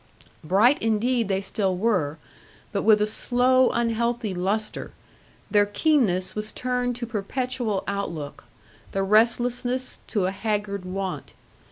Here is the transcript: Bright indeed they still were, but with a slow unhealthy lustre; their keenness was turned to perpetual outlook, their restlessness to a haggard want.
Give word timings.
Bright 0.43 0.81
indeed 0.81 1.27
they 1.27 1.41
still 1.41 1.77
were, 1.77 2.17
but 2.71 2.81
with 2.81 3.03
a 3.03 3.05
slow 3.05 3.69
unhealthy 3.69 4.33
lustre; 4.33 4.93
their 5.51 5.67
keenness 5.67 6.33
was 6.33 6.51
turned 6.51 6.95
to 6.95 7.05
perpetual 7.05 7.83
outlook, 7.87 8.45
their 8.93 9.05
restlessness 9.05 9.99
to 10.07 10.25
a 10.25 10.31
haggard 10.31 10.85
want. 10.85 11.35